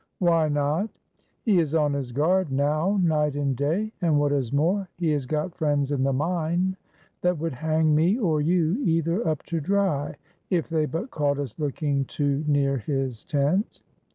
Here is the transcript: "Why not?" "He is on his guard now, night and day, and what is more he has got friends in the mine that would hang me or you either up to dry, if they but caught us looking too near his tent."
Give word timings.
"Why 0.17 0.49
not?" 0.49 0.89
"He 1.43 1.59
is 1.59 1.75
on 1.75 1.93
his 1.93 2.11
guard 2.11 2.51
now, 2.51 2.97
night 3.03 3.35
and 3.35 3.55
day, 3.55 3.91
and 4.01 4.19
what 4.19 4.31
is 4.31 4.51
more 4.51 4.89
he 4.97 5.11
has 5.11 5.27
got 5.27 5.53
friends 5.53 5.91
in 5.91 6.01
the 6.01 6.11
mine 6.11 6.75
that 7.21 7.37
would 7.37 7.53
hang 7.53 7.93
me 7.93 8.17
or 8.17 8.41
you 8.41 8.79
either 8.83 9.27
up 9.27 9.43
to 9.43 9.61
dry, 9.61 10.15
if 10.49 10.67
they 10.67 10.87
but 10.87 11.11
caught 11.11 11.37
us 11.37 11.53
looking 11.59 12.05
too 12.05 12.43
near 12.47 12.77
his 12.79 13.23
tent." 13.23 13.81